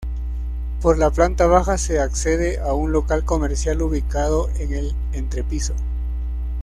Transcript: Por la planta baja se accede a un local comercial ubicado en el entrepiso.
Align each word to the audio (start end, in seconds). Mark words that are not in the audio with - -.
Por 0.81 0.97
la 0.97 1.11
planta 1.11 1.45
baja 1.45 1.77
se 1.77 1.99
accede 1.99 2.57
a 2.57 2.73
un 2.73 2.91
local 2.91 3.23
comercial 3.23 3.83
ubicado 3.83 4.49
en 4.57 4.73
el 4.73 4.95
entrepiso. 5.13 5.75